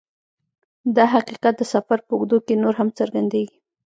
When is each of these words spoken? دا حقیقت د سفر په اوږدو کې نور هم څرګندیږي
دا 0.95 1.05
حقیقت 1.15 1.53
د 1.57 1.63
سفر 1.73 1.99
په 2.07 2.11
اوږدو 2.15 2.37
کې 2.45 2.53
نور 2.63 2.73
هم 2.79 2.89
څرګندیږي 2.99 3.57